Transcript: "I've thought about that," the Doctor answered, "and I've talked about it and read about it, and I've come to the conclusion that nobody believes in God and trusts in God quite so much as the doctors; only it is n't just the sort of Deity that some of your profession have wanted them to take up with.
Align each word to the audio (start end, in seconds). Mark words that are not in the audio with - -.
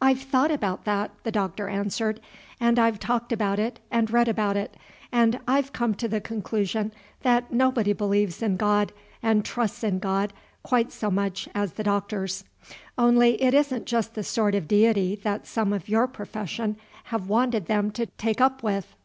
"I've 0.00 0.20
thought 0.20 0.50
about 0.50 0.84
that," 0.86 1.12
the 1.22 1.30
Doctor 1.30 1.68
answered, 1.68 2.20
"and 2.58 2.80
I've 2.80 2.98
talked 2.98 3.30
about 3.32 3.60
it 3.60 3.78
and 3.92 4.10
read 4.10 4.26
about 4.26 4.56
it, 4.56 4.74
and 5.12 5.38
I've 5.46 5.72
come 5.72 5.94
to 5.98 6.08
the 6.08 6.20
conclusion 6.20 6.90
that 7.20 7.52
nobody 7.52 7.92
believes 7.92 8.42
in 8.42 8.56
God 8.56 8.92
and 9.22 9.44
trusts 9.44 9.84
in 9.84 10.00
God 10.00 10.32
quite 10.64 10.90
so 10.90 11.12
much 11.12 11.48
as 11.54 11.74
the 11.74 11.84
doctors; 11.84 12.42
only 12.98 13.40
it 13.40 13.54
is 13.54 13.72
n't 13.72 13.84
just 13.86 14.14
the 14.14 14.24
sort 14.24 14.56
of 14.56 14.66
Deity 14.66 15.14
that 15.22 15.46
some 15.46 15.72
of 15.72 15.88
your 15.88 16.08
profession 16.08 16.76
have 17.04 17.28
wanted 17.28 17.66
them 17.66 17.92
to 17.92 18.06
take 18.18 18.40
up 18.40 18.64
with. 18.64 18.96